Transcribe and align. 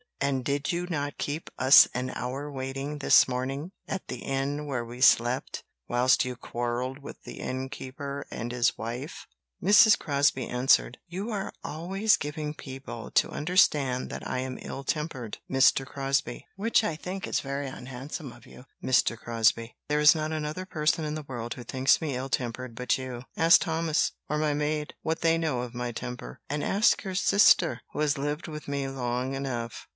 And 0.19 0.45
did 0.45 0.71
you 0.71 0.85
not 0.87 1.17
keep 1.17 1.49
us 1.59 1.87
an 1.95 2.11
hour 2.11 2.51
waiting 2.51 2.99
this 2.99 3.27
morning, 3.27 3.71
at 3.87 4.07
the 4.07 4.19
inn 4.19 4.65
where 4.67 4.85
we 4.85 5.01
slept, 5.01 5.63
whilst 5.87 6.25
you 6.25 6.35
quarrelled 6.35 6.99
with 6.99 7.23
the 7.23 7.39
innkeeper 7.39 8.25
and 8.29 8.51
his 8.51 8.77
wife?" 8.77 9.25
Mrs. 9.63 9.97
Crosbie 9.97 10.47
answered: 10.47 10.97
"You 11.07 11.31
are 11.31 11.51
always 11.63 12.17
giving 12.17 12.53
people 12.53 13.09
to 13.11 13.31
understand 13.31 14.09
that 14.11 14.27
I 14.27 14.39
am 14.39 14.59
ill 14.61 14.83
tempered, 14.83 15.39
Mr. 15.49 15.87
Crosbie; 15.87 16.45
which 16.55 16.83
I 16.83 16.95
think 16.95 17.27
is 17.27 17.39
very 17.39 17.67
unhandsome 17.67 18.31
of 18.31 18.45
you, 18.45 18.65
Mr. 18.83 19.17
Crosbie. 19.17 19.75
There 19.87 19.99
is 19.99 20.13
not 20.15 20.31
another 20.31 20.65
person 20.67 21.03
in 21.03 21.15
the 21.15 21.25
world 21.27 21.55
who 21.55 21.63
thinks 21.63 21.99
me 22.01 22.15
ill 22.15 22.29
tempered 22.29 22.75
but 22.75 22.95
you. 22.97 23.23
Ask 23.35 23.61
Thomas, 23.61 24.11
or 24.29 24.37
my 24.37 24.53
maid, 24.53 24.93
what 25.01 25.21
they 25.21 25.39
know 25.39 25.61
of 25.61 25.73
my 25.75 25.91
temper, 25.91 26.39
and 26.47 26.63
ask 26.63 27.03
your 27.03 27.15
sister, 27.15 27.81
who 27.93 27.99
has 27.99 28.19
lived 28.19 28.47
with 28.47 28.67
me 28.67 28.87
long 28.87 29.33
enough." 29.33 29.87